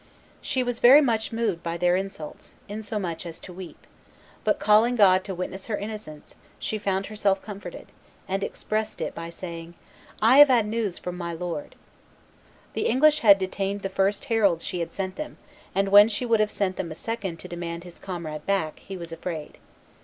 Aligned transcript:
She 0.41 0.63
was 0.63 0.79
very 0.79 0.99
much 0.99 1.31
moved 1.31 1.61
by 1.61 1.77
their 1.77 1.95
insults, 1.95 2.55
insomuch 2.67 3.23
as 3.23 3.39
to 3.41 3.53
weep; 3.53 3.85
but 4.43 4.57
calling 4.57 4.95
God 4.95 5.23
to 5.25 5.35
witness 5.35 5.67
her 5.67 5.77
innocence, 5.77 6.33
she 6.57 6.79
found 6.79 7.05
herself 7.05 7.39
comforted, 7.43 7.85
and 8.27 8.43
expressed 8.43 8.99
it 8.99 9.13
by 9.13 9.29
saying, 9.29 9.75
"I 10.19 10.39
have 10.39 10.47
had 10.47 10.65
news 10.65 10.97
from 10.97 11.17
my 11.17 11.33
Lord." 11.33 11.75
The 12.73 12.87
English 12.87 13.19
had 13.19 13.37
detained 13.37 13.83
the 13.83 13.89
first 13.89 14.25
herald 14.25 14.63
she 14.63 14.79
had 14.79 14.91
sent 14.91 15.17
them; 15.17 15.37
and 15.75 15.89
when 15.89 16.09
she 16.09 16.25
would 16.25 16.39
have 16.39 16.49
sent 16.49 16.77
them 16.77 16.89
a 16.91 16.95
second 16.95 17.37
to 17.37 17.47
demand 17.47 17.83
his 17.83 17.99
comrade 17.99 18.43
back, 18.47 18.79
he 18.79 18.97
was 18.97 19.11
afraid. 19.11 19.59